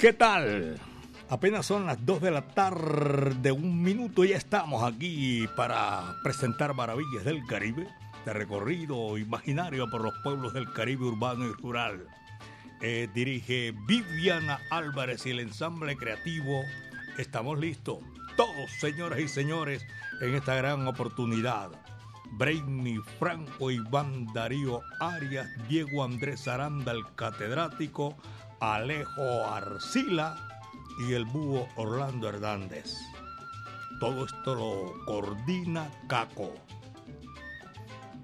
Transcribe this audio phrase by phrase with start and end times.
[0.00, 0.80] ¿Qué tal?
[1.28, 7.22] Apenas son las 2 de la tarde, un minuto, ya estamos aquí para presentar Maravillas
[7.24, 7.86] del Caribe,
[8.24, 12.06] de recorrido imaginario por los pueblos del Caribe urbano y rural.
[12.80, 16.62] Eh, dirige Viviana Álvarez y el ensamble creativo.
[17.18, 17.98] Estamos listos,
[18.38, 19.84] todos, señoras y señores,
[20.22, 21.72] en esta gran oportunidad.
[22.32, 28.16] Brainy Franco, Iván Darío Arias, Diego Andrés Aranda, el catedrático,
[28.60, 30.36] Alejo Arcila
[30.98, 32.94] y el búho Orlando Hernández.
[33.98, 36.52] Todo esto lo coordina Caco.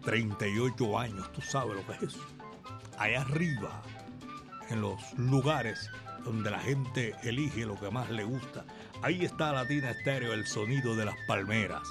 [0.05, 2.21] 38 años, tú sabes lo que es eso.
[2.99, 3.83] Allá arriba,
[4.69, 5.91] en los lugares
[6.23, 8.67] donde la gente elige lo que más le gusta.
[9.01, 11.89] Ahí está Latina Estéreo, el sonido de las palmeras.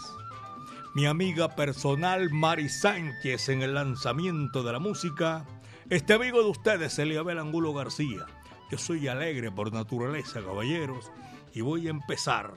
[0.93, 5.45] Mi amiga personal Mari Sánchez en el lanzamiento de la música
[5.89, 8.25] este amigo de ustedes, Eliabel Angulo García.
[8.71, 11.11] Yo soy alegre por naturaleza, caballeros,
[11.53, 12.53] y voy a empezar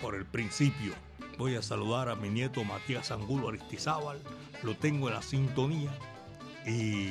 [0.00, 0.94] por el principio.
[1.36, 4.20] Voy a saludar a mi nieto Matías Angulo Aristizábal,
[4.62, 5.90] lo tengo en la sintonía,
[6.66, 7.08] y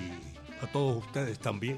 [0.61, 1.77] a todos ustedes también.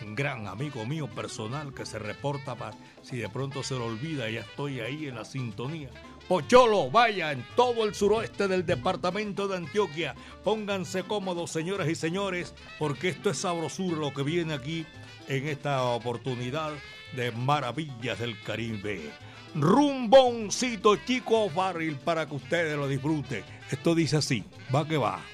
[0.00, 4.28] Un gran amigo mío personal que se reporta para si de pronto se lo olvida,
[4.30, 5.90] ya estoy ahí en la sintonía.
[6.28, 10.14] Pocholo, vaya, en todo el suroeste del departamento de Antioquia.
[10.44, 14.84] Pónganse cómodos, señoras y señores, porque esto es sabrosura lo que viene aquí
[15.26, 16.72] en esta oportunidad
[17.16, 19.10] de Maravillas del Caribe.
[19.54, 23.42] Rumboncito chico barril para que ustedes lo disfruten.
[23.70, 24.44] Esto dice así,
[24.74, 25.24] va que va.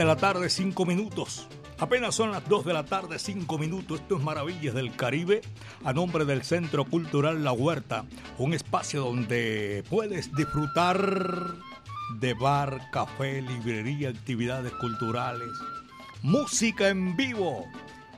[0.00, 1.46] De la tarde, cinco minutos.
[1.78, 4.00] Apenas son las 2 de la tarde, 5 minutos.
[4.00, 5.42] Esto es Maravillas del Caribe,
[5.84, 8.06] a nombre del Centro Cultural La Huerta,
[8.38, 11.52] un espacio donde puedes disfrutar
[12.18, 15.50] de bar, café, librería, actividades culturales,
[16.22, 17.66] música en vivo.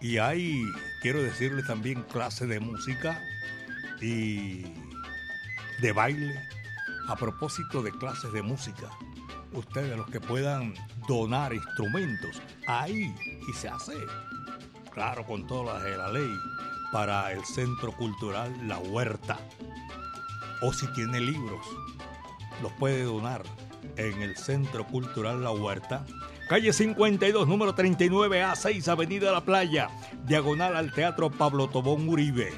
[0.00, 0.62] Y hay
[1.00, 3.20] quiero decirle también clase de música
[4.00, 4.62] y
[5.80, 6.34] de baile.
[7.08, 8.88] A propósito de clases de música,
[9.52, 10.74] ustedes los que puedan
[11.06, 13.14] donar instrumentos, ahí
[13.48, 13.94] y se hace,
[14.92, 16.30] claro, con todas las de la ley,
[16.92, 19.38] para el Centro Cultural La Huerta.
[20.60, 21.66] O si tiene libros,
[22.62, 23.42] los puede donar
[23.96, 26.04] en el Centro Cultural La Huerta.
[26.48, 29.88] Calle 52, número 39A, 6, Avenida La Playa,
[30.26, 32.52] diagonal al Teatro Pablo Tobón Uribe.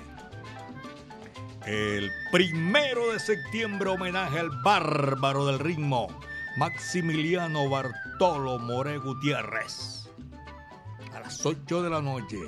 [1.64, 6.08] El primero de septiembre, homenaje al bárbaro del ritmo,
[6.56, 10.08] Maximiliano Bartolo More Gutiérrez.
[11.12, 12.38] A las 8 de la noche,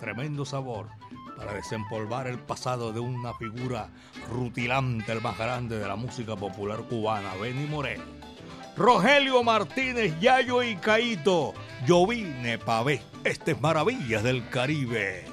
[0.00, 0.88] tremendo sabor
[1.36, 3.90] para desempolvar el pasado de una figura
[4.28, 8.00] rutilante, el más grande de la música popular cubana, Benny Moré.
[8.76, 11.54] Rogelio Martínez, Yayo y Caito,
[11.86, 15.31] yo vine pa' ver estas maravillas del Caribe.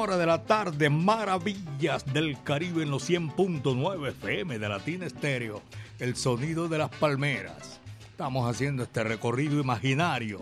[0.00, 5.60] Hora de la tarde, maravillas del Caribe en los 100.9 FM de Latina Estéreo,
[5.98, 7.80] el sonido de las palmeras.
[8.10, 10.40] Estamos haciendo este recorrido imaginario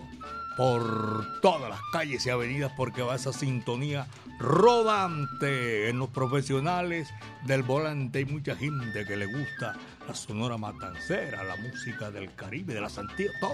[0.58, 4.08] por todas las calles y avenidas porque va esa sintonía
[4.40, 7.08] rodante en los profesionales
[7.46, 8.18] del volante.
[8.18, 9.76] Hay mucha gente que le gusta
[10.08, 13.52] la sonora matancera, la música del Caribe, de la Santías, todo.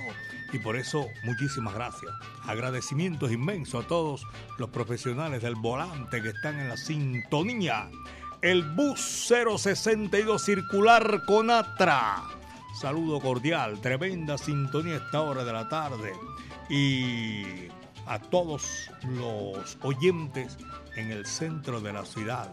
[0.54, 2.10] Y por eso muchísimas gracias.
[2.46, 7.90] Agradecimientos inmensos a todos los profesionales del volante que están en la sintonía.
[8.40, 12.22] El bus 062 circular Conatra.
[12.80, 16.14] Saludo cordial, tremenda sintonía a esta hora de la tarde.
[16.68, 17.68] Y
[18.06, 20.56] a todos los oyentes
[20.96, 22.52] en el centro de la ciudad.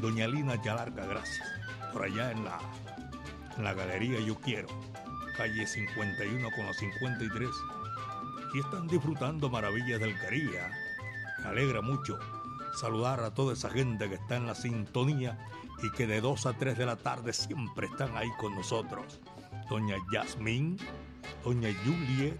[0.00, 1.46] Doña Lina Yalarca, gracias.
[1.92, 2.58] Por allá en la,
[3.58, 4.68] la galería Yo Quiero,
[5.36, 7.48] calle 51 con los 53.
[8.54, 10.60] Y están disfrutando maravillas del Caribe.
[10.60, 10.70] ¿ah?
[11.42, 12.18] Me alegra mucho
[12.78, 15.38] saludar a toda esa gente que está en la sintonía
[15.82, 19.20] y que de 2 a 3 de la tarde siempre están ahí con nosotros.
[19.68, 20.78] Doña Yasmín,
[21.44, 22.38] Doña Juliet,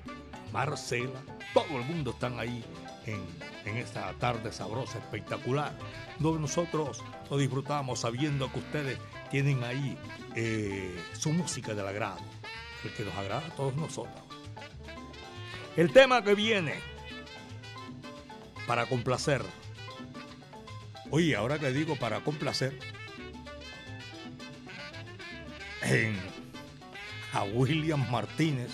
[0.53, 1.21] Marcela,
[1.55, 2.65] todo el mundo están ahí
[3.07, 3.25] en,
[3.65, 5.73] en, esta tarde sabrosa, espectacular,
[6.19, 8.99] donde nosotros lo disfrutamos sabiendo que ustedes
[9.31, 9.97] tienen ahí
[10.35, 12.21] eh, su música del agrado,
[12.85, 14.23] el que nos agrada a todos nosotros.
[15.77, 16.75] El tema que viene
[18.67, 19.43] para complacer.
[21.11, 22.79] Oye, ahora que digo para complacer,
[25.83, 26.17] en,
[27.33, 28.71] a William Martínez,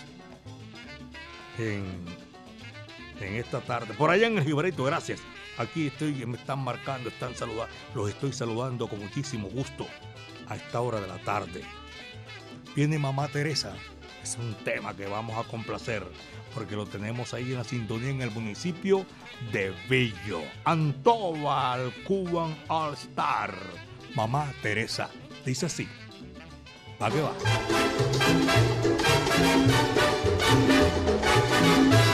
[1.59, 2.25] en,
[3.21, 3.95] esta tarde.
[3.95, 5.21] Por allá en el Gibralito, gracias.
[5.57, 7.73] Aquí estoy, me están marcando, están saludando.
[7.95, 9.87] Los estoy saludando con muchísimo gusto
[10.49, 11.63] a esta hora de la tarde.
[12.75, 13.75] Viene Mamá Teresa.
[14.23, 16.05] Es un tema que vamos a complacer
[16.55, 19.05] porque lo tenemos ahí en la sintonía en el municipio
[19.53, 20.43] de Bello.
[20.65, 23.55] Antobal Cuban All Star.
[24.15, 25.11] Mamá Teresa.
[25.45, 25.89] Dice así.
[26.99, 27.33] ¿Para qué va?
[31.51, 32.14] Música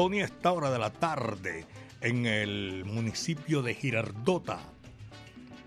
[0.00, 1.66] a esta hora de la tarde
[2.00, 4.58] en el municipio de Girardota,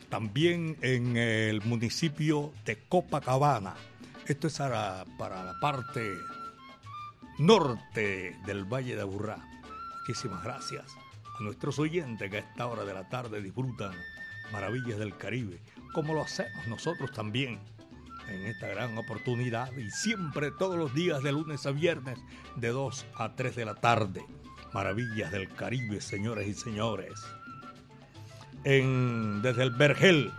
[0.10, 3.75] también en el municipio de Copacabana.
[4.25, 6.13] Esto es para, para la parte
[7.38, 9.38] norte del Valle de Aburrá.
[10.00, 10.86] Muchísimas gracias
[11.40, 13.94] a nuestros oyentes que a esta hora de la tarde disfrutan
[14.52, 15.60] maravillas del Caribe,
[15.94, 17.60] como lo hacemos nosotros también
[18.30, 22.20] en esta gran oportunidad y siempre todos los días de lunes a viernes
[22.56, 24.25] de 2 a 3 de la tarde.
[24.74, 27.13] Maravillas del Caribe, señores y señores.
[28.63, 30.32] En, desde el Vergel,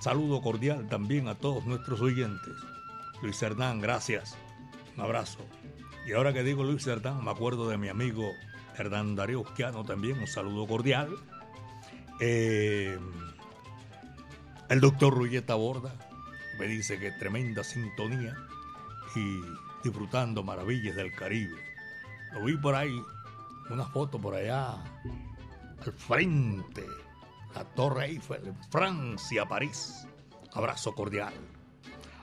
[0.00, 2.54] saludo cordial también a todos nuestros oyentes.
[3.22, 4.36] Luis Hernán, gracias.
[4.96, 5.38] Un abrazo.
[6.06, 8.32] Y ahora que digo Luis Hernán, me acuerdo de mi amigo
[8.76, 11.14] Hernán Darío Osquiano también, un saludo cordial.
[12.20, 12.98] Eh,
[14.68, 15.94] el doctor Rulleta Borda,
[16.58, 18.36] me dice que tremenda sintonía
[19.14, 19.40] y
[19.84, 21.56] disfrutando maravillas del Caribe.
[22.32, 23.00] Lo vi por ahí,
[23.70, 24.72] una foto por allá,
[25.84, 26.84] al frente,
[27.54, 30.06] la Torre Eiffel, Francia, París.
[30.52, 31.32] Abrazo cordial.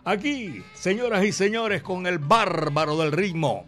[0.03, 3.65] Aquí, señoras y señores, con el bárbaro del ritmo.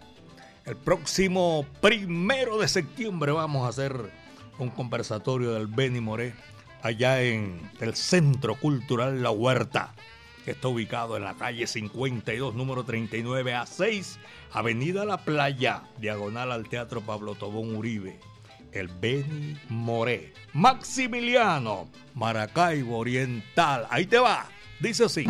[0.65, 4.11] El próximo primero de septiembre vamos a hacer
[4.59, 6.33] un conversatorio del Beni Moré
[6.81, 9.93] allá en el Centro Cultural La Huerta
[10.51, 14.19] está ubicado en la calle 52, número 39 a 6,
[14.51, 18.19] Avenida La Playa, diagonal al Teatro Pablo Tobón Uribe.
[18.71, 20.33] El Beni Moré.
[20.53, 23.87] Maximiliano, Maracaibo Oriental.
[23.89, 24.45] Ahí te va.
[24.79, 25.25] Dice así.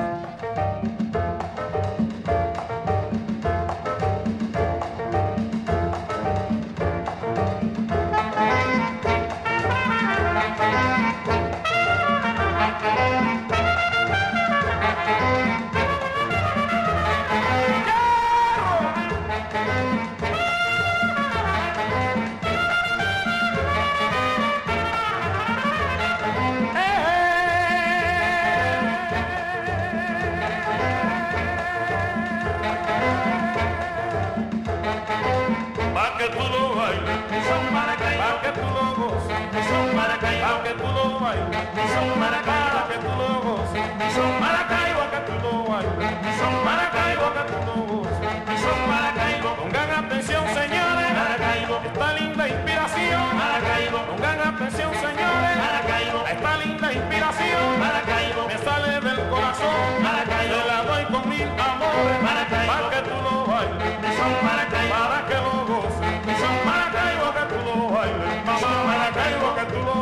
[45.52, 48.08] son Maracaibo Catumbos,
[48.54, 49.50] y son Maracaibo.
[49.56, 53.98] Pongan atención, señores, Maracaibo, esta linda inspiración, Maracaibo.
[54.10, 58.42] Pongan atención, señores, Maracaibo, esta linda inspiración, Maracaibo.
[58.48, 60.58] Me sale del corazón, Maracaibo.
[60.68, 62.74] La doy con mil amores, Maracaibo.
[62.74, 64.94] Para que tú lo bailes, son Maracaibo.
[64.96, 69.97] Para que lo goces, son Maracaibo que tú lo bailes, son Maracaibo que tú lo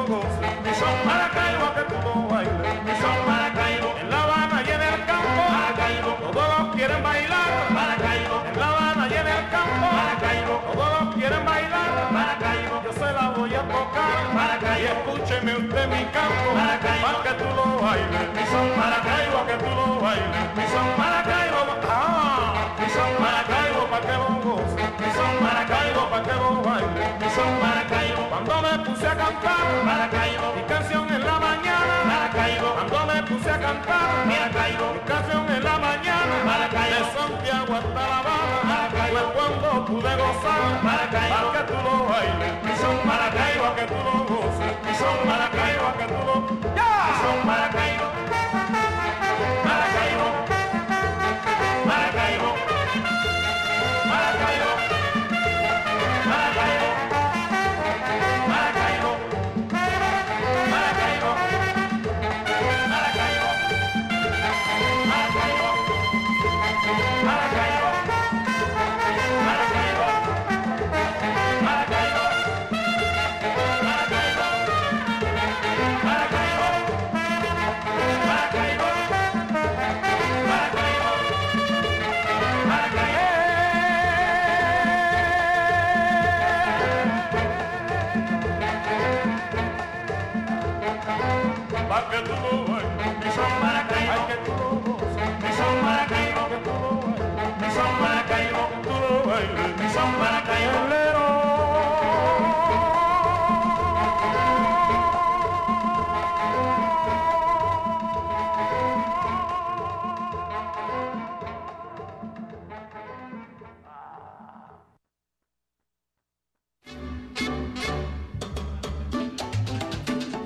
[14.86, 20.00] escúcheme usted mi campo, para que tú lo bailes, mi son Maracaibo, que tú lo
[20.02, 26.36] bailes, mi son Maracaibo, ah, mi son Maracaibo, para que mi son Maracaibo, para que
[26.68, 31.96] bailes, mi son Maracaibo, cuando me puse a cantar, Maracaibo, mi canción en la mañana,
[32.06, 37.74] Maracaibo, cuando me puse a cantar, Maracaibo, mi canción en la mañana, Maracaibo, de Santiago
[37.76, 43.68] hasta La Habana, Maracaibo, cuando pude gozar, Maracaibo, que tú lo bailes, mi son Maracaibo,
[43.76, 46.36] que tú lo goces, mi son Maracaibo, que tú lo,
[46.76, 46.92] ya,
[47.24, 48.15] son Maracaibo,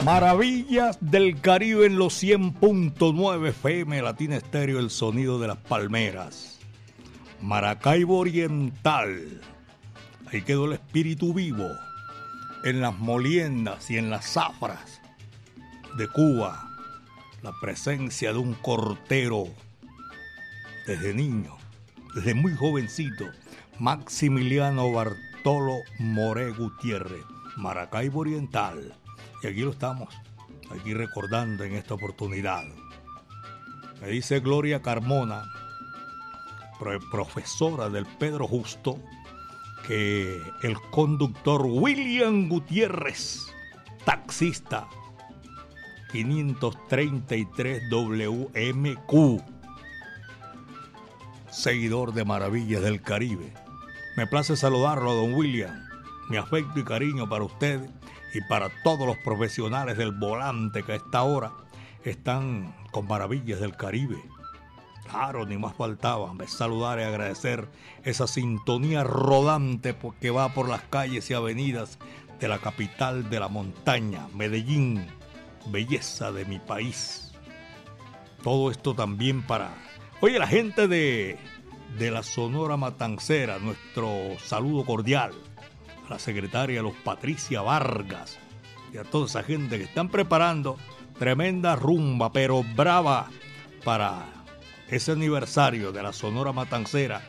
[0.05, 6.59] Maravillas del Caribe en los 100.9 FM Latina Estéreo, el sonido de las palmeras.
[7.41, 9.41] Maracaibo Oriental.
[10.31, 11.67] Ahí quedó el espíritu vivo.
[12.65, 14.99] en las moliendas y en las zafras
[15.97, 16.69] de Cuba
[17.41, 19.45] la presencia de un cortero
[20.85, 21.55] desde niño,
[22.15, 23.25] desde muy jovencito,
[23.79, 27.23] Maximiliano Bartolo More Gutiérrez,
[27.55, 28.93] Maracaibo Oriental.
[29.41, 30.13] Y aquí lo estamos,
[30.69, 32.65] aquí recordando en esta oportunidad.
[34.01, 35.43] Me dice Gloria Carmona,
[37.11, 38.99] profesora del Pedro Justo,
[39.87, 43.53] que el conductor William Gutiérrez,
[44.05, 44.87] taxista
[46.11, 49.41] 533 WMQ,
[51.51, 53.53] seguidor de Maravillas del Caribe.
[54.17, 55.87] Me place saludarlo, don William.
[56.29, 57.89] Mi afecto y cariño para usted
[58.33, 61.51] y para todos los profesionales del volante que a esta hora
[62.03, 64.21] están con Maravillas del Caribe.
[65.09, 66.31] Claro, ni más faltaba.
[66.47, 67.67] Saludar y agradecer
[68.03, 71.97] esa sintonía rodante que va por las calles y avenidas
[72.39, 75.07] de la capital de la montaña, Medellín,
[75.67, 77.33] belleza de mi país.
[78.43, 79.75] Todo esto también para...
[80.21, 81.37] Oye, la gente de,
[81.97, 85.33] de la Sonora Matancera, nuestro saludo cordial
[86.09, 88.39] la secretaria Los Patricia Vargas
[88.93, 90.77] y a toda esa gente que están preparando
[91.17, 93.27] tremenda rumba, pero brava
[93.83, 94.25] para
[94.89, 97.21] ese aniversario de la Sonora Matancera,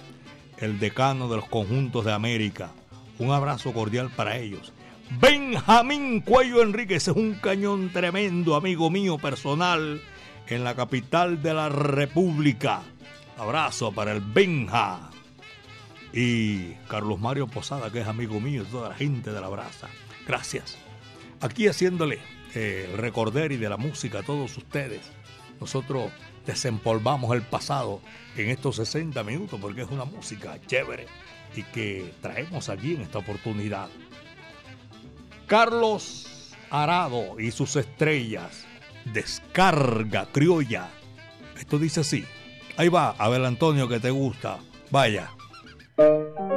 [0.58, 2.70] el decano de los conjuntos de América.
[3.18, 4.72] Un abrazo cordial para ellos.
[5.20, 10.00] Benjamín Cuello Enríquez es un cañón tremendo, amigo mío personal,
[10.46, 12.82] en la capital de la República.
[13.36, 15.09] Abrazo para el Benja.
[16.12, 19.88] Y Carlos Mario Posada, que es amigo mío, toda la gente de la brasa.
[20.26, 20.76] Gracias.
[21.40, 22.18] Aquí haciéndole
[22.54, 25.02] eh, recorder y de la música a todos ustedes.
[25.60, 26.10] Nosotros
[26.46, 28.00] desempolvamos el pasado
[28.36, 31.06] en estos 60 minutos porque es una música chévere
[31.54, 33.88] y que traemos aquí en esta oportunidad.
[35.46, 38.64] Carlos Arado y sus estrellas.
[39.12, 40.88] Descarga criolla.
[41.58, 42.24] Esto dice así.
[42.76, 44.58] Ahí va, Abel Antonio, que te gusta.
[44.90, 45.30] Vaya.
[46.00, 46.49] Thank you.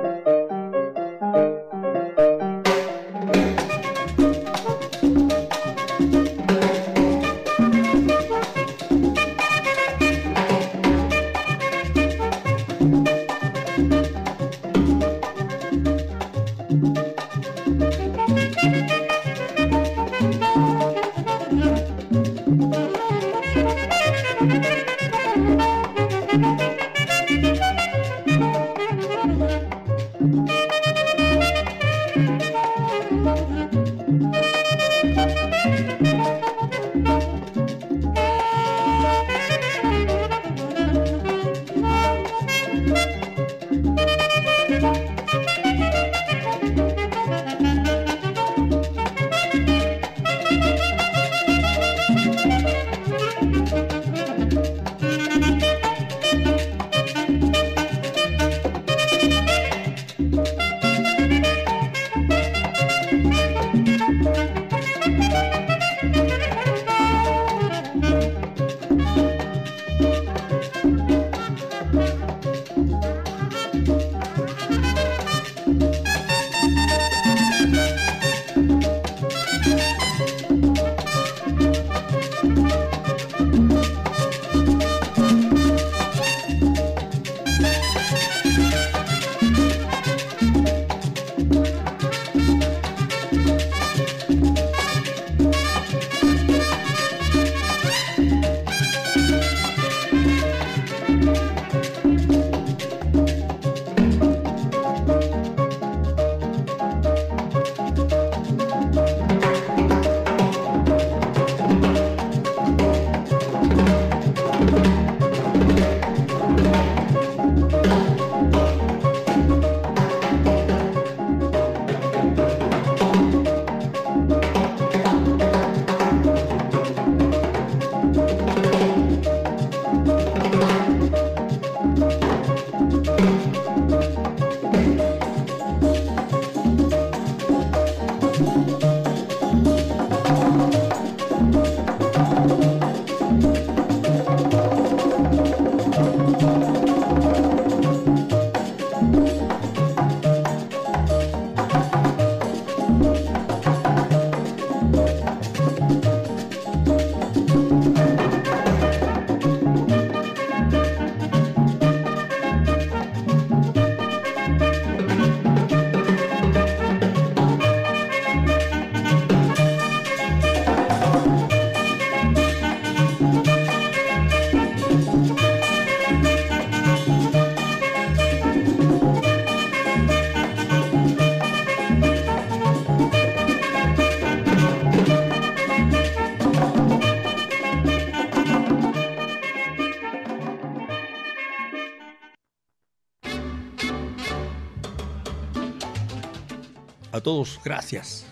[197.23, 198.25] Todos, gracias.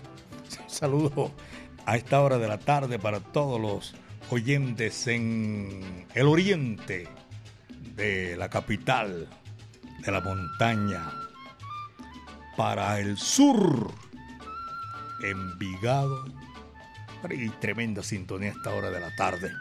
[0.64, 1.32] Un saludo
[1.86, 3.96] a esta hora de la tarde para todos los
[4.30, 7.08] oyentes en el oriente
[7.96, 9.28] de la capital
[10.06, 11.12] de la montaña,
[12.58, 13.92] para el sur,
[15.24, 16.26] Envigado,
[17.30, 19.52] y tremenda sintonía a esta hora de la tarde.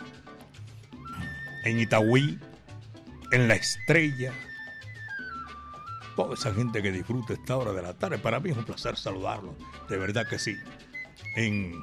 [1.65, 2.39] En Itagüí,
[3.33, 4.33] en La Estrella,
[6.17, 8.19] toda esa gente que disfruta esta hora de la tarde.
[8.19, 9.55] Para mí es un placer saludarlos,
[9.89, 10.57] de verdad que sí.
[11.37, 11.83] En,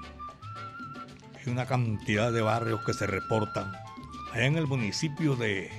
[1.45, 3.71] una cantidad de barrios que se reportan
[4.33, 5.71] allá en el municipio de,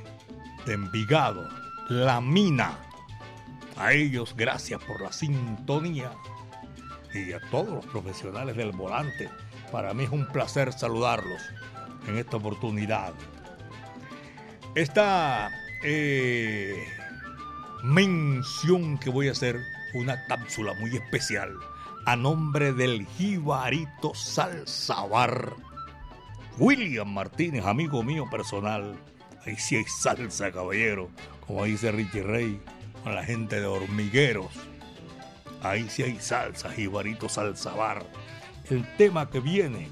[0.64, 1.46] de Envigado,
[1.90, 2.78] La Mina.
[3.76, 6.10] A ellos, gracias por la sintonía
[7.12, 9.28] y a todos los profesionales del volante.
[9.70, 11.42] Para mí es un placer saludarlos
[12.06, 13.12] en esta oportunidad.
[14.74, 15.50] Esta
[15.82, 16.86] eh,
[17.82, 19.60] mención que voy a hacer,
[19.94, 21.56] una cápsula muy especial
[22.08, 25.52] a nombre del Jibarito Salsabar.
[26.56, 28.96] William Martínez, amigo mío personal.
[29.44, 31.10] Ahí sí hay salsa, caballero,
[31.46, 32.60] como dice Richie Rey,
[33.04, 34.48] con la gente de hormigueros.
[35.62, 38.06] Ahí sí hay salsa, Jibarito Salsabar.
[38.70, 39.90] El tema que viene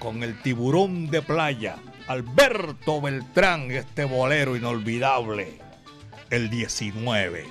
[0.00, 1.76] con el tiburón de playa,
[2.08, 5.60] Alberto Beltrán, este bolero inolvidable,
[6.30, 7.44] el 19.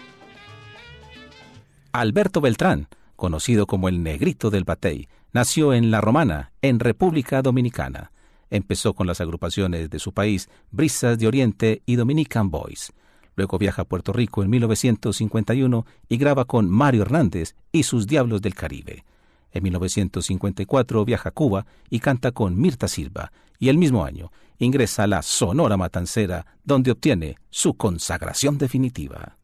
[1.92, 2.88] Alberto Beltrán,
[3.18, 8.12] conocido como el Negrito del Batey, nació en La Romana, en República Dominicana.
[8.50, 12.94] Empezó con las agrupaciones de su país, Brisas de Oriente y Dominican Boys.
[13.36, 18.42] Luego viaja a Puerto Rico en 1951 y graba con Mario Hernández y sus Diablos
[18.42, 19.04] del Caribe.
[19.52, 25.04] En 1954 viaja a Cuba y canta con Mirta Silva, y el mismo año ingresa
[25.04, 29.38] a la Sonora Matancera, donde obtiene su consagración definitiva.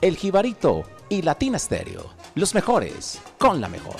[0.00, 3.94] El Jibarito y Latina Stereo, los mejores con la mejor.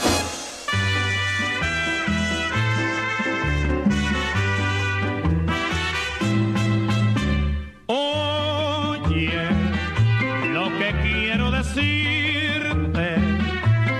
[7.86, 9.48] Oye,
[10.52, 13.16] lo que quiero decirte,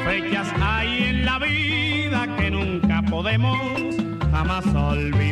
[0.05, 3.57] fechas hay en la vida que nunca podemos
[4.31, 5.26] jamás olvidar.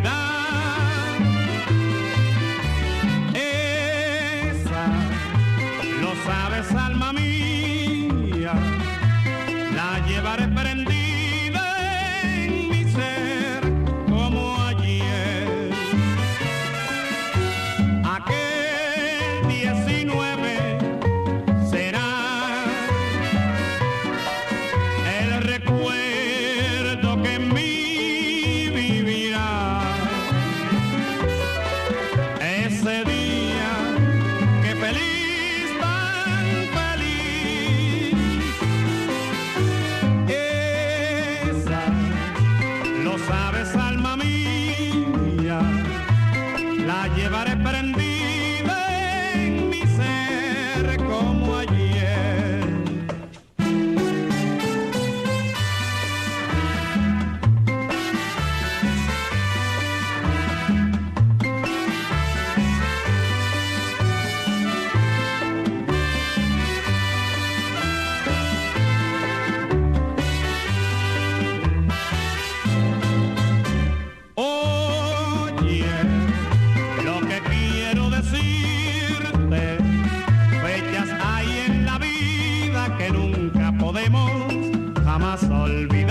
[85.36, 86.03] sol.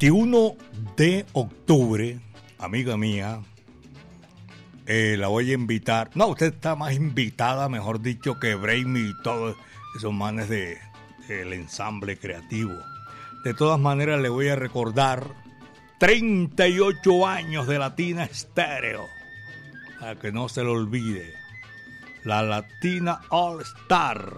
[0.00, 0.56] 21
[0.96, 2.18] de octubre,
[2.58, 3.42] amiga mía,
[4.86, 6.08] eh, la voy a invitar.
[6.14, 9.58] No, usted está más invitada, mejor dicho, que Brainy y todos
[9.94, 10.78] esos manes de,
[11.28, 12.72] del ensamble creativo.
[13.44, 15.34] De todas maneras, le voy a recordar
[15.98, 19.04] 38 años de Latina Estéreo.
[20.00, 21.34] Para que no se lo olvide.
[22.24, 24.32] La Latina All Star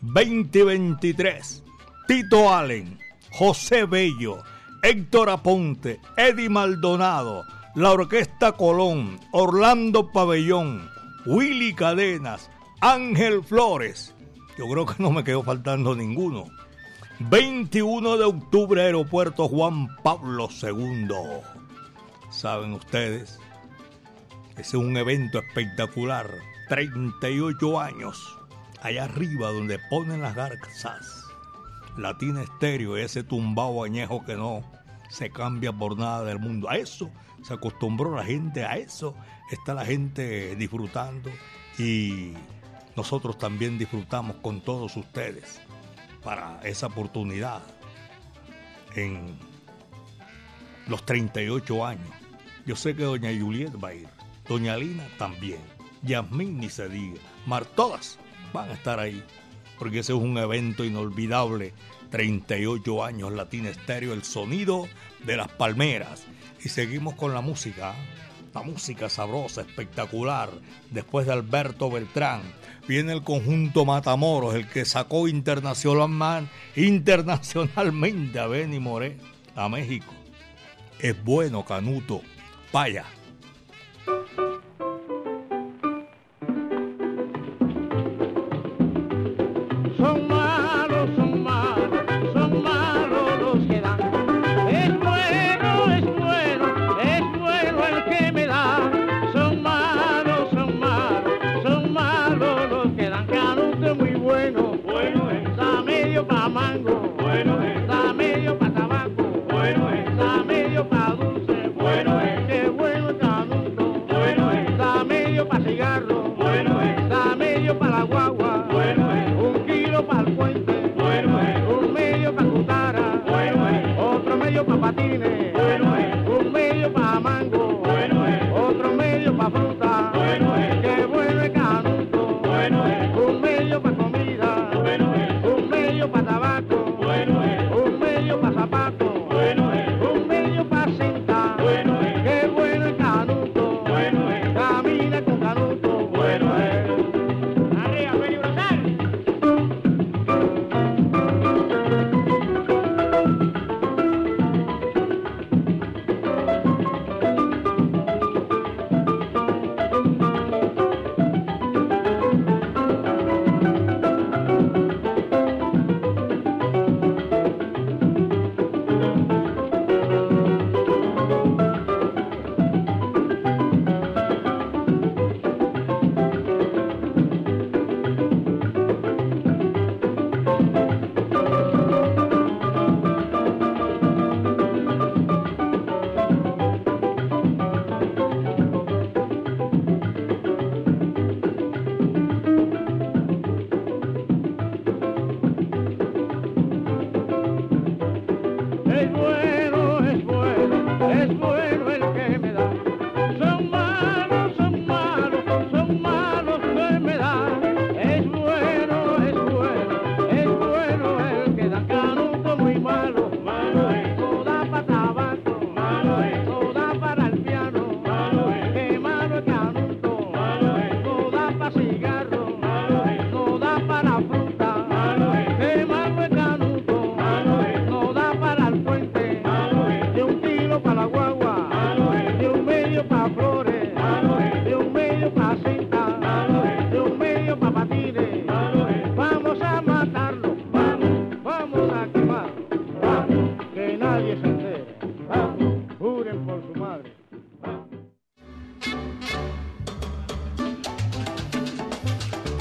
[0.00, 1.64] 2023.
[2.08, 3.01] Tito Allen,
[3.32, 4.42] José Bello,
[4.82, 10.90] Héctor Aponte, Eddie Maldonado, la Orquesta Colón, Orlando Pabellón,
[11.24, 14.14] Willy Cadenas, Ángel Flores.
[14.58, 16.50] Yo creo que no me quedó faltando ninguno.
[17.20, 21.08] 21 de octubre, Aeropuerto Juan Pablo II.
[22.30, 23.38] Saben ustedes,
[24.58, 26.28] es un evento espectacular.
[26.68, 28.38] 38 años,
[28.80, 31.21] allá arriba donde ponen las garzas.
[31.96, 34.62] Latina Estéreo, ese tumbao añejo que no
[35.10, 36.70] se cambia por nada del mundo.
[36.70, 37.10] A eso
[37.42, 39.14] se acostumbró la gente, a eso
[39.50, 41.30] está la gente disfrutando
[41.78, 42.32] y
[42.96, 45.60] nosotros también disfrutamos con todos ustedes
[46.22, 47.62] para esa oportunidad
[48.94, 49.36] en
[50.86, 52.08] los 38 años.
[52.64, 54.08] Yo sé que doña Juliet va a ir,
[54.48, 55.60] doña Lina también,
[56.02, 58.18] Yasmín ni se diga, Mar, todas
[58.52, 59.22] van a estar ahí,
[59.82, 61.72] porque ese es un evento inolvidable.
[62.10, 64.86] 38 años Latina Estéreo, el sonido
[65.26, 66.22] de las palmeras.
[66.64, 67.92] Y seguimos con la música,
[68.54, 70.50] la música sabrosa, espectacular.
[70.92, 72.42] Después de Alberto Beltrán,
[72.86, 79.16] viene el conjunto Matamoros, el que sacó internacional, internacionalmente a Benny Moré
[79.56, 80.14] a México.
[81.00, 82.22] Es bueno, Canuto.
[82.72, 83.04] Vaya.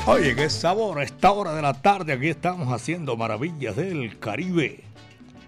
[0.08, 2.14] Oye, qué sabor a esta hora de la tarde.
[2.14, 4.84] Aquí estamos haciendo maravillas del Caribe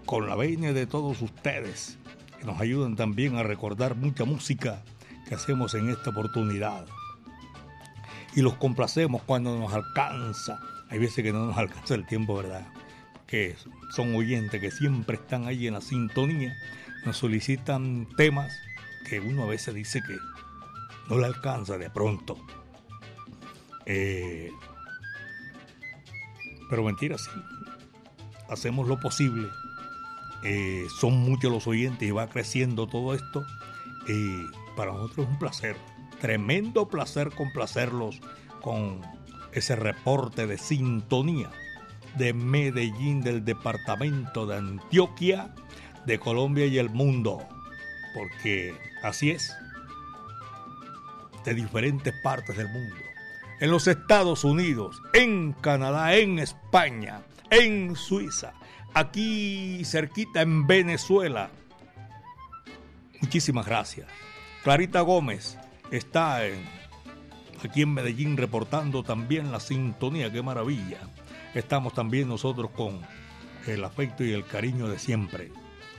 [0.06, 1.98] con la venia de todos ustedes
[2.38, 4.84] que nos ayudan también a recordar mucha música
[5.28, 6.86] que hacemos en esta oportunidad.
[8.36, 10.60] Y los complacemos cuando nos alcanza.
[10.88, 12.64] Hay veces que no nos alcanza el tiempo, ¿verdad?
[13.26, 13.56] Que
[13.90, 16.54] son oyentes que siempre están ahí en la sintonía.
[17.04, 18.56] Nos solicitan temas
[19.10, 20.16] que uno a veces dice que
[21.10, 22.38] no le alcanza de pronto.
[23.86, 24.50] Eh,
[26.68, 27.30] pero mentira, sí.
[28.48, 29.48] Hacemos lo posible.
[30.42, 33.44] Eh, son muchos los oyentes y va creciendo todo esto.
[34.08, 35.76] Y para nosotros es un placer,
[36.20, 38.20] tremendo placer complacerlos
[38.60, 39.00] con
[39.52, 41.50] ese reporte de sintonía
[42.16, 45.54] de Medellín, del departamento de Antioquia,
[46.06, 47.46] de Colombia y el mundo.
[48.14, 49.52] Porque así es,
[51.44, 53.03] de diferentes partes del mundo
[53.64, 58.52] en los Estados Unidos, en Canadá, en España, en Suiza,
[58.92, 61.48] aquí cerquita en Venezuela.
[63.22, 64.06] Muchísimas gracias.
[64.64, 65.56] Clarita Gómez
[65.90, 66.62] está en,
[67.64, 70.98] aquí en Medellín reportando también la sintonía, qué maravilla.
[71.54, 73.00] Estamos también nosotros con
[73.66, 75.52] el afecto y el cariño de siempre.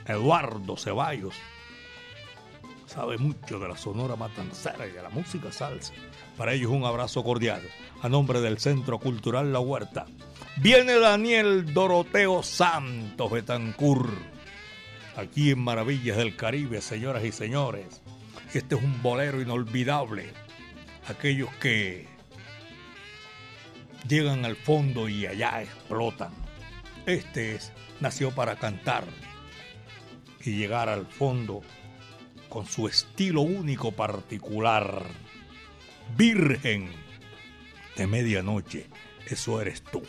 [0.06, 1.34] Eduardo Ceballos
[2.96, 5.92] sabe mucho de la sonora matancera y de la música salsa.
[6.38, 7.60] Para ellos un abrazo cordial
[8.00, 10.06] a nombre del Centro Cultural La Huerta.
[10.56, 14.08] Viene Daniel Doroteo Santos Betancur,
[15.14, 18.00] aquí en Maravillas del Caribe, señoras y señores.
[18.54, 20.32] Este es un bolero inolvidable.
[21.06, 22.08] Aquellos que
[24.08, 26.32] llegan al fondo y allá explotan.
[27.04, 29.04] Este es, nació para cantar
[30.42, 31.60] y llegar al fondo
[32.56, 35.02] con su estilo único particular.
[36.16, 36.88] Virgen
[37.98, 38.86] de medianoche,
[39.26, 40.02] eso eres tú.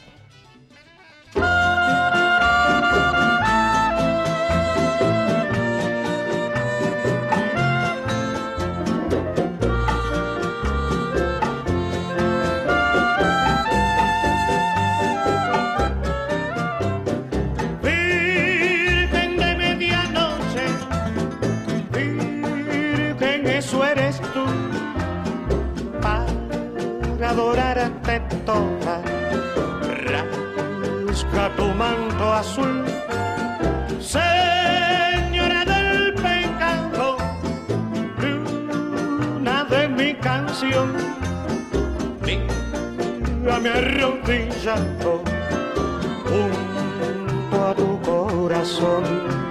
[28.47, 29.01] Toda,
[30.07, 32.85] rasca tu manto azul.
[33.99, 37.17] Señora del pecado,
[38.21, 40.87] luna de mi canción,
[42.25, 45.11] mírame arrodillado
[46.29, 49.46] junto a tu corazón.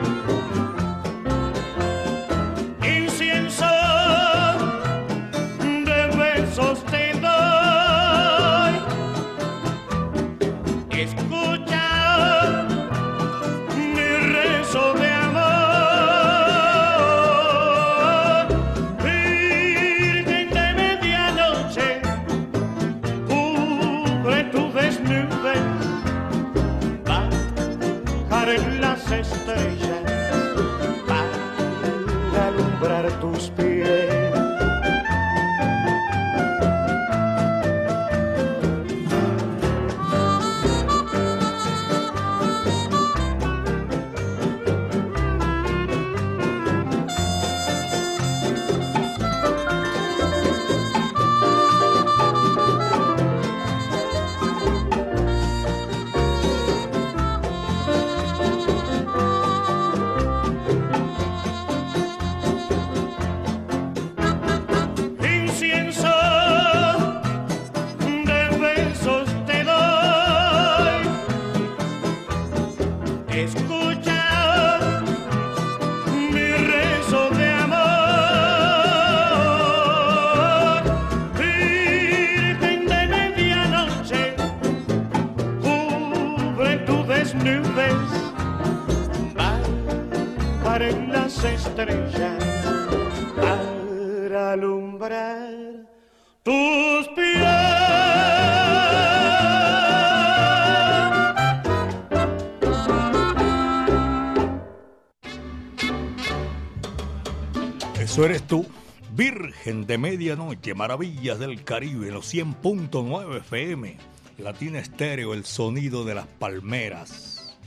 [109.67, 113.97] Virgen de Medianoche, Maravillas del Caribe, los 100.9 FM,
[114.39, 117.59] Latina Estéreo, el sonido de las palmeras.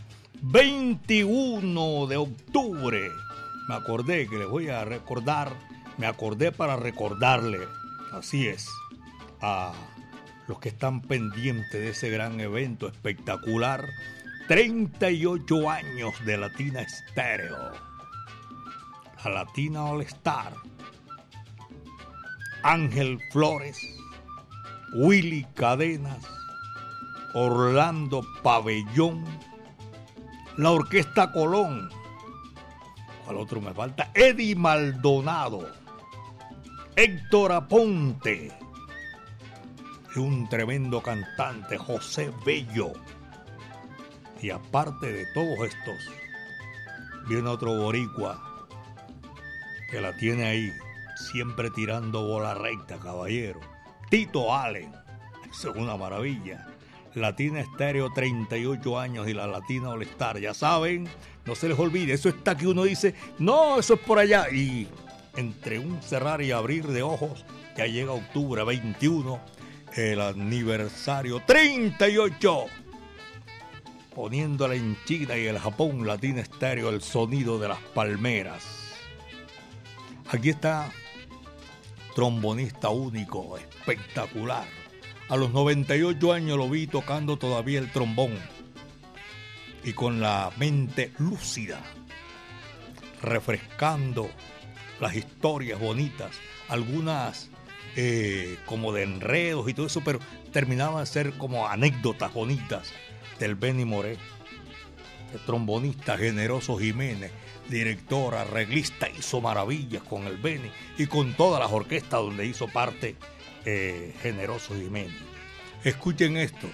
[0.42, 3.02] 21 de octubre,
[3.68, 5.52] me acordé que les voy a recordar,
[5.98, 7.60] me acordé para recordarle,
[8.14, 8.70] así es,
[9.42, 9.74] a
[10.48, 13.86] los que están pendientes de ese gran evento espectacular.
[14.48, 17.74] 38 años de Latina Estéreo.
[19.26, 20.54] La Latina All Star.
[22.64, 23.78] Ángel Flores,
[24.94, 26.26] Willy Cadenas,
[27.34, 29.24] Orlando Pabellón,
[30.58, 31.90] la Orquesta Colón.
[33.24, 34.12] ¿Cuál otro me falta?
[34.14, 35.70] Eddie Maldonado,
[36.96, 38.52] Héctor Aponte
[40.16, 42.94] y un tremendo cantante, José Bello.
[44.42, 45.98] Y aparte de todos estos,
[47.28, 48.68] viene otro boricua
[49.92, 50.74] que la tiene ahí,
[51.20, 53.60] siempre tirando bola recta, caballero.
[54.10, 54.92] Tito Allen,
[55.50, 56.68] eso es una maravilla.
[57.16, 60.40] Latina Estéreo, 38 años y la Latina All Star.
[60.40, 61.08] Ya saben,
[61.46, 64.50] no se les olvide, eso está que uno dice, no, eso es por allá.
[64.50, 64.88] Y
[65.36, 67.46] entre un cerrar y abrir de ojos,
[67.76, 69.40] ya llega octubre 21,
[69.96, 72.66] el aniversario 38.
[74.16, 78.80] Poniéndola en China y el Japón, Latina Estéreo, el sonido de las palmeras.
[80.32, 80.92] Aquí está,
[82.20, 84.68] trombonista único, espectacular.
[85.30, 88.38] A los 98 años lo vi tocando todavía el trombón
[89.86, 91.82] y con la mente lúcida,
[93.22, 94.30] refrescando
[95.00, 96.32] las historias bonitas,
[96.68, 97.50] algunas
[97.96, 100.20] eh, como de enredos y todo eso, pero
[100.52, 102.92] terminaban de ser como anécdotas bonitas
[103.40, 104.18] del Benny Moré,
[105.34, 107.32] el trombonista generoso Jiménez,
[107.70, 113.16] director, arreglista, hizo maravillas con el Benny y con todas las orquestas donde hizo parte
[113.66, 115.22] eh, Generoso Jiménez.
[115.84, 116.68] Escuchen esto,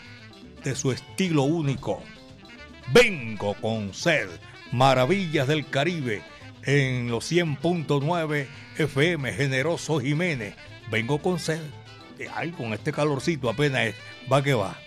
[0.63, 2.01] de su estilo único.
[2.93, 4.27] Vengo con sed,
[4.71, 6.21] Maravillas del Caribe,
[6.63, 10.55] en los 100.9 FM, Generoso Jiménez.
[10.89, 11.61] Vengo con sed.
[12.33, 13.95] Ay, con este calorcito apenas es,
[14.31, 14.77] va que va.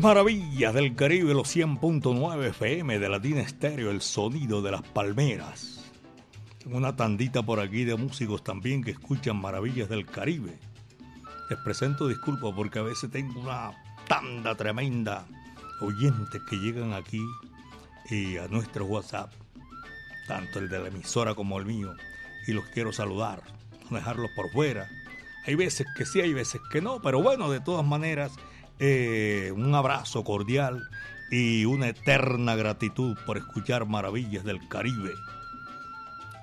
[0.00, 5.84] Maravillas del Caribe, los 100.9 FM de Latina Estéreo, el sonido de las palmeras.
[6.58, 10.58] Tengo una tandita por aquí de músicos también que escuchan maravillas del Caribe.
[11.48, 13.70] Les presento disculpas porque a veces tengo una
[14.08, 15.26] tanda tremenda
[15.80, 17.22] oyentes que llegan aquí
[18.10, 19.32] y a nuestro WhatsApp,
[20.26, 21.94] tanto el de la emisora como el mío,
[22.48, 23.42] y los quiero saludar,
[23.90, 24.88] no dejarlos por fuera.
[25.46, 28.32] Hay veces que sí, hay veces que no, pero bueno, de todas maneras,
[28.78, 30.88] eh, un abrazo cordial
[31.30, 35.12] y una eterna gratitud por escuchar maravillas del Caribe.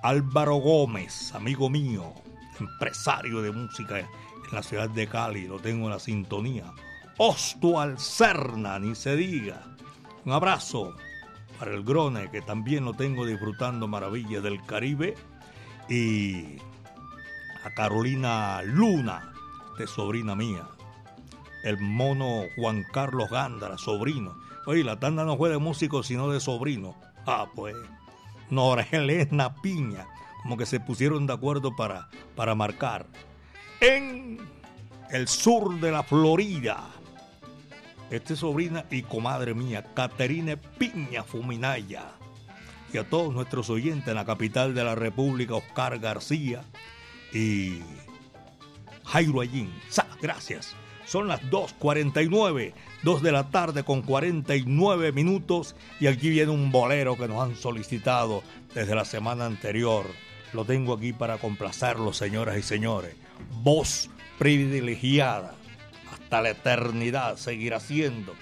[0.04, 2.14] Álvaro Gómez, amigo mío,
[2.60, 4.08] empresario de música en
[4.52, 6.72] la ciudad de Cali, lo tengo en la sintonía.
[7.18, 9.62] Ostual Serna, ni se diga.
[10.26, 10.96] Un abrazo
[11.60, 15.16] para el Grone, que también lo tengo disfrutando maravillas del Caribe.
[15.88, 16.58] Y
[17.64, 19.34] a Carolina Luna,
[19.78, 20.68] de sobrina mía.
[21.64, 24.38] El mono Juan Carlos Gándara, sobrino.
[24.66, 26.96] Oye, la tanda no fue de músico, sino de sobrino.
[27.26, 27.76] Ah, pues.
[28.50, 30.08] Nora Elena Piña,
[30.44, 33.06] como que se pusieron de acuerdo para, para marcar.
[33.80, 34.40] En
[35.10, 36.90] el sur de la Florida,
[38.10, 42.12] esta es sobrina y comadre mía, Caterine Piña Fuminaya.
[42.94, 46.64] Y a todos nuestros oyentes en la capital de la República, Oscar García
[47.34, 47.80] y
[49.06, 49.74] Jairo Allín.
[49.90, 50.76] Sa, Gracias.
[51.12, 52.72] Son las 2.49,
[53.04, 57.58] 2 de la tarde con 49 minutos y aquí viene un bolero que nos han
[57.58, 58.44] solicitado
[58.74, 60.06] desde la semana anterior.
[60.54, 63.14] Lo tengo aquí para complacerlo, señoras y señores.
[63.62, 64.10] Voz
[64.40, 65.54] privilegiada
[66.14, 68.34] hasta la eternidad seguirá siendo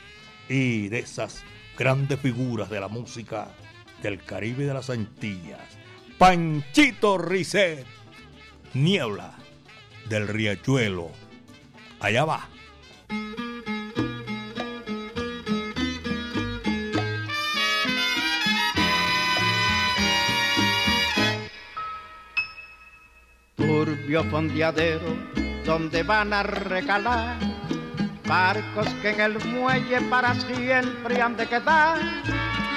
[0.48, 1.42] y de esas
[1.76, 3.48] grandes figuras de la música
[4.04, 5.80] del Caribe de las Antillas.
[6.20, 7.84] Panchito Risset,
[8.76, 9.40] Niebla
[10.08, 11.10] del Riachuelo.
[12.00, 12.48] Allá va.
[24.10, 25.16] Turbio fondeadero
[25.66, 27.38] donde van a recalar
[28.28, 31.98] barcos que en el muelle para siempre han de quedar,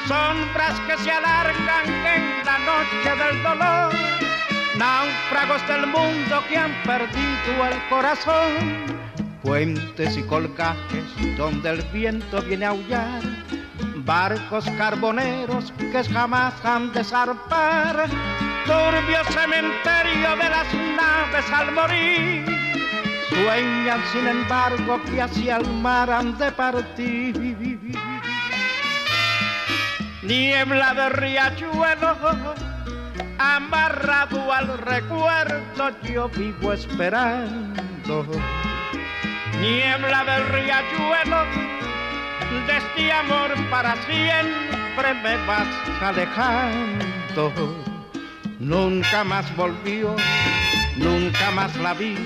[0.07, 3.93] sombras que se alargan en la noche del dolor,
[4.77, 9.02] náufragos del mundo que han perdido el corazón,
[9.43, 11.05] puentes y colgajes
[11.37, 13.23] donde el viento viene a aullar,
[13.97, 18.09] barcos carboneros que jamás han de zarpar,
[18.65, 22.45] turbio cementerio de las naves al morir.
[23.29, 27.33] Sueñan sin embargo que hacia el mar han de partir.
[30.23, 32.17] Niebla de riachuelo,
[33.39, 38.27] amarrado al recuerdo, yo vivo esperando.
[39.63, 41.45] Niebla del riachuelo,
[42.67, 45.69] de este amor para siempre me vas
[46.01, 47.53] alejando.
[48.59, 50.17] Nunca más volvió,
[50.97, 52.17] nunca más la vi,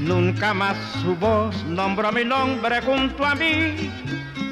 [0.00, 3.92] nunca más su voz nombró mi nombre junto a mí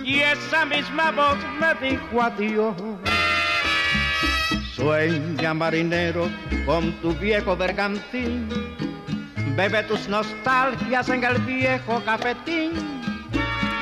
[0.05, 2.77] y esa misma voz me dijo adiós.
[4.77, 6.31] Sueña marinero
[6.65, 8.49] con tu viejo bergantín,
[9.57, 12.73] bebe tus nostalgias en el viejo cafetín.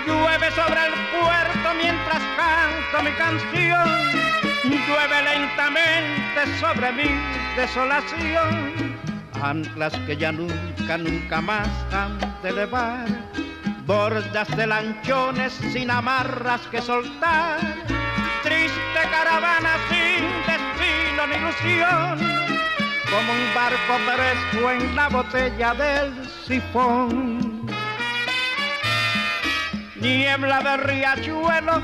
[0.07, 4.19] Llueve sobre el puerto mientras canto mi canción
[4.89, 7.11] llueve lentamente sobre mi
[7.57, 8.97] desolación.
[9.43, 13.07] Anclas que ya nunca, nunca más han de elevar,
[13.87, 17.61] bordas de lanchones sin amarras que soltar,
[18.43, 22.58] triste caravana sin destino ni ilusión,
[23.11, 27.67] como un barco fresco en la botella del sifón.
[30.01, 31.83] Niebla de riachuelo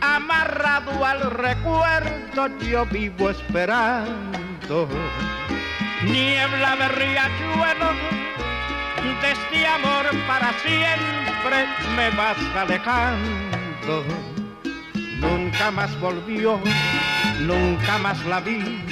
[0.00, 4.88] amarrado al recuerdo yo vivo esperando.
[6.04, 7.92] Niebla de riachuelo,
[9.22, 14.04] de este amor para siempre me vas alejando.
[15.20, 16.58] Nunca más volvió,
[17.40, 18.82] nunca más la vi,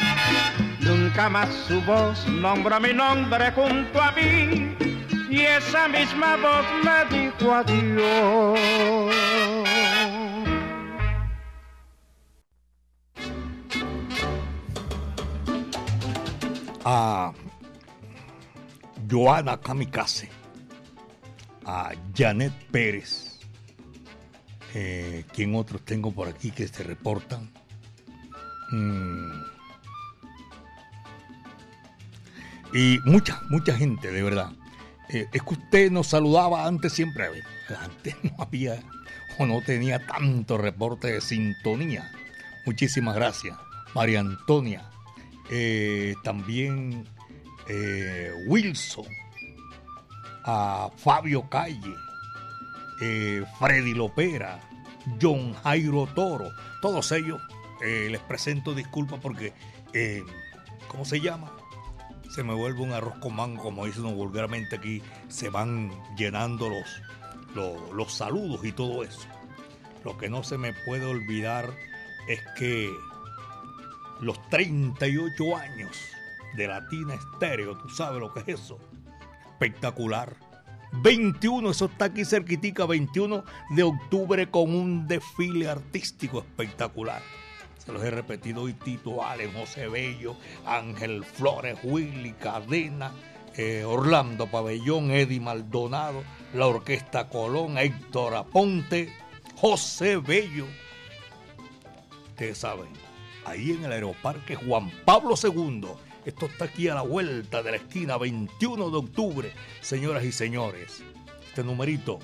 [0.89, 4.75] nunca más su voz nombró mi nombre junto a mí.
[5.31, 8.59] Y esa misma voz me dijo adiós.
[16.91, 17.35] a
[19.11, 20.31] Joana Kamikaze,
[21.67, 23.39] a Janet Pérez,
[24.75, 27.51] eh, ¿quién otros tengo por aquí que se reportan?
[28.71, 29.58] Mm.
[32.73, 34.53] Y mucha, mucha gente, de verdad.
[35.09, 37.27] Eh, es que usted nos saludaba antes siempre.
[37.81, 38.83] Antes no había
[39.39, 42.11] o no tenía tanto reporte de sintonía.
[42.67, 43.57] Muchísimas gracias.
[43.95, 44.91] María Antonia.
[45.51, 47.07] Eh, también
[47.69, 49.07] eh, Wilson.
[50.45, 51.95] A Fabio Calle.
[53.59, 54.61] Freddy Lopera.
[55.21, 56.51] John Jairo Toro.
[56.83, 57.41] Todos ellos
[57.81, 59.53] les presento disculpas porque,
[60.89, 61.53] ¿cómo se llama?
[62.29, 67.03] Se me vuelve un arroz con mango, como dicen vulgarmente aquí, se van llenando los,
[67.55, 69.27] los, los saludos y todo eso.
[70.05, 71.71] Lo que no se me puede olvidar
[72.29, 72.91] es que
[74.21, 75.97] los 38 años
[76.57, 78.79] de Latina Estéreo, tú sabes lo que es eso.
[79.53, 80.37] Espectacular.
[80.93, 87.23] 21, eso está aquí cerquitica, 21 de octubre con un desfile artístico espectacular.
[87.89, 90.37] Se los he repetido hoy, Tito Allen, José Bello,
[90.67, 93.15] Ángel Flores, Willy Cadena,
[93.57, 96.23] eh, Orlando Pabellón, Eddie Maldonado,
[96.53, 99.11] la Orquesta Colón, Héctor Aponte,
[99.57, 100.67] José Bello.
[102.29, 102.89] Ustedes saben,
[103.47, 105.89] ahí en el Aeroparque Juan Pablo II.
[106.27, 111.03] Esto está aquí a la vuelta de la esquina, 21 de octubre, señoras y señores.
[111.49, 112.19] Este numerito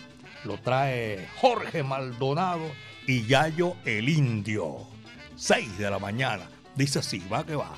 [0.44, 2.70] lo trae Jorge Maldonado
[3.06, 4.92] y Yayo el Indio.
[5.36, 6.48] 6 de la mañana.
[6.74, 7.70] Dice así, va que va.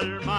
[0.00, 0.37] alma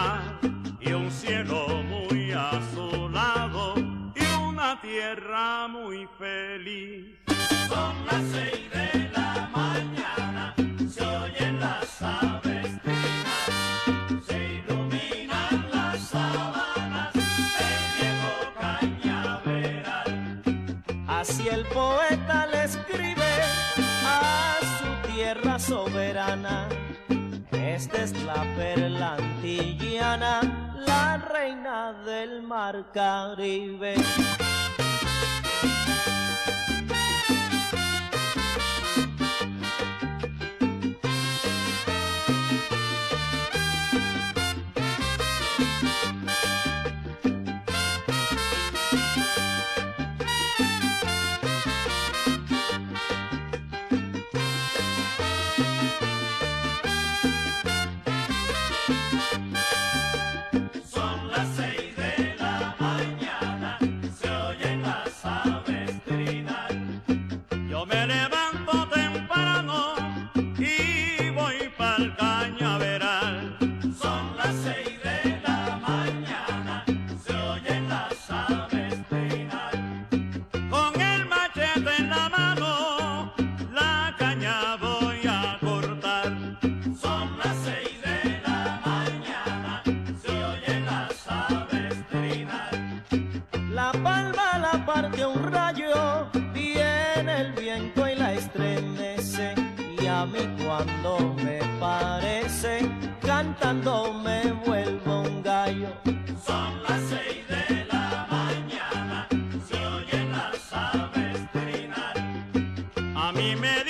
[27.92, 30.42] Esta es la perla antillana,
[30.86, 33.96] la reina del mar Caribe.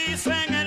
[0.10, 0.59] Mí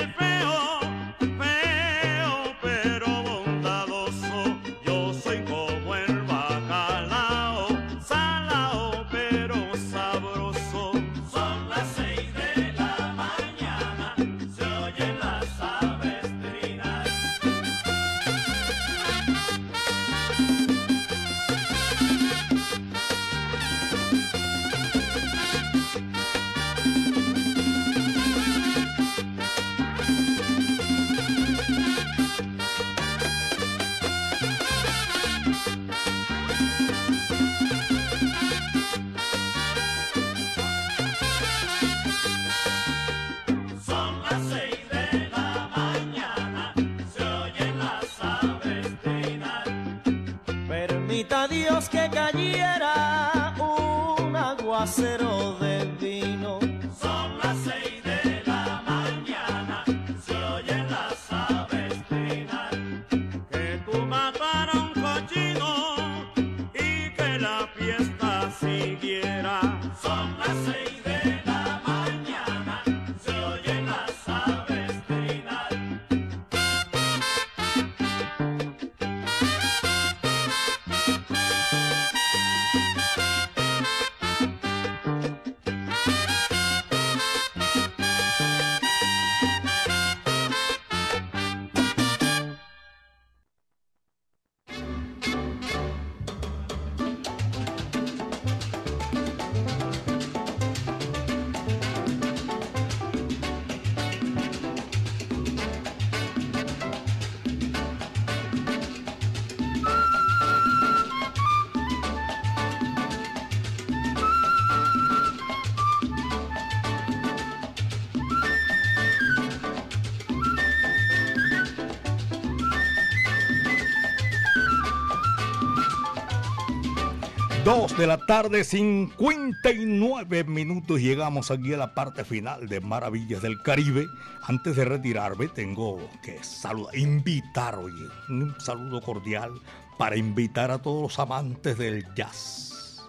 [127.65, 131.01] 2 de la tarde, 59 minutos.
[131.01, 134.09] Llegamos aquí a la parte final de Maravillas del Caribe.
[134.43, 139.53] Antes de retirarme, tengo que saludar, invitar, oye, un saludo cordial
[139.97, 143.01] para invitar a todos los amantes del jazz.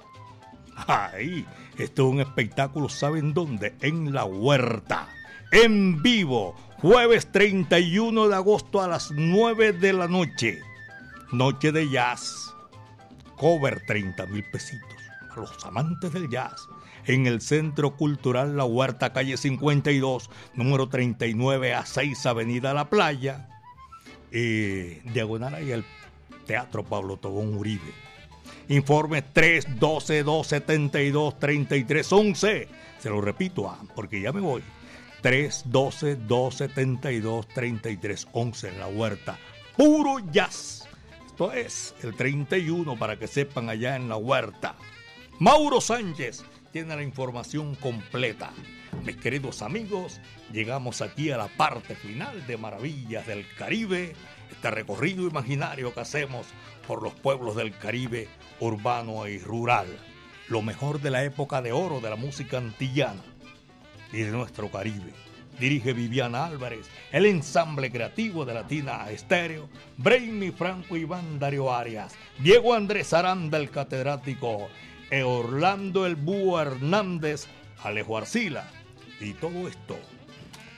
[0.88, 1.47] Ahí,
[1.80, 3.74] esto es un espectáculo, ¿saben dónde?
[3.82, 5.08] En la huerta.
[5.51, 10.62] En vivo, jueves 31 de agosto a las 9 de la noche.
[11.32, 12.53] Noche de jazz
[13.38, 14.89] cover 30 mil pesitos
[15.31, 16.67] a los amantes del jazz
[17.05, 23.49] en el Centro Cultural La Huerta, calle 52, número 39 a 6, Avenida La Playa,
[24.31, 25.86] eh, diagonal ahí el
[26.45, 27.91] Teatro Pablo Tobón Uribe.
[28.69, 32.67] Informe 312 272 3311.
[32.99, 34.63] Se lo repito, ah, porque ya me voy.
[35.21, 39.38] 312 272 3311 en La Huerta.
[39.75, 40.82] Puro jazz.
[41.34, 44.75] Esto es el 31 para que sepan allá en la huerta.
[45.39, 48.53] Mauro Sánchez tiene la información completa.
[49.03, 50.21] Mis queridos amigos,
[50.51, 54.13] llegamos aquí a la parte final de Maravillas del Caribe,
[54.51, 56.45] este recorrido imaginario que hacemos
[56.86, 58.27] por los pueblos del Caribe
[58.59, 59.88] urbano y rural.
[60.49, 63.23] Lo mejor de la época de oro de la música antillana
[64.11, 65.22] y de nuestro Caribe
[65.60, 72.74] dirige Viviana Álvarez, el ensamble creativo de Latina Estéreo, Brainy Franco Iván Dario Arias, Diego
[72.74, 74.68] Andrés Aranda, el catedrático,
[75.10, 77.45] e Orlando El Búho Hernández,
[77.84, 78.68] Alejo Arcila.
[79.20, 79.97] Y todo esto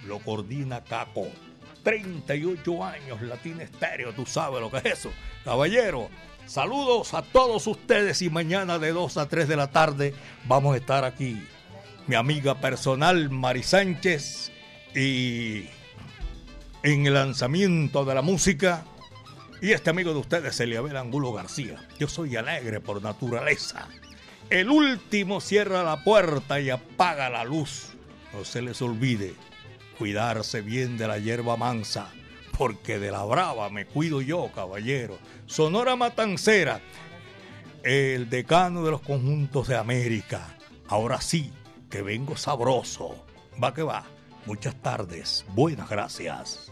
[0.05, 1.27] lo coordina Caco.
[1.83, 5.11] 38 años Latina Estéreo, tú sabes lo que es eso.
[5.43, 6.09] Caballero,
[6.47, 10.13] saludos a todos ustedes y mañana de 2 a 3 de la tarde
[10.47, 11.41] vamos a estar aquí.
[12.07, 14.51] Mi amiga personal Mari Sánchez
[14.95, 15.67] y
[16.83, 18.85] en el lanzamiento de la música.
[19.61, 21.87] Y este amigo de ustedes, Eliabel Angulo García.
[21.99, 23.87] Yo soy alegre por naturaleza.
[24.49, 27.89] El último cierra la puerta y apaga la luz.
[28.33, 29.33] No se les olvide
[29.97, 32.09] cuidarse bien de la hierba mansa,
[32.57, 35.17] porque de la brava me cuido yo, caballero.
[35.45, 36.81] Sonora Matancera,
[37.83, 40.55] el decano de los conjuntos de América.
[40.87, 41.51] Ahora sí,
[41.89, 43.25] que vengo sabroso.
[43.61, 44.05] Va que va.
[44.45, 45.45] Muchas tardes.
[45.49, 46.71] Buenas gracias.